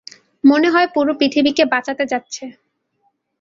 [0.43, 2.43] মনে হয় পুরো পৃথিবীকে বাঁচাতে যাচ্ছে।